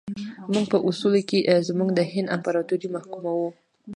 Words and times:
موږ 0.53 0.65
په 0.73 0.77
اصولو 0.87 1.21
کې 1.29 1.39
زموږ 1.67 1.89
د 1.93 1.99
هند 2.11 2.31
امپراطوري 2.35 2.87
محکوموو. 2.95 3.49